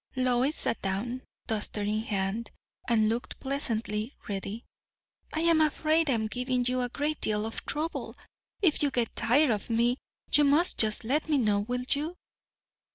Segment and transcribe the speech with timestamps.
[0.15, 2.49] Lois sat down, duster in hand,
[2.89, 4.65] and looked pleasantly ready.
[5.31, 8.15] "I am afraid I am giving you a great deal of trouble!
[8.63, 9.99] If you get tired of me,
[10.33, 11.59] you must just let me know.
[11.59, 12.15] Will you?"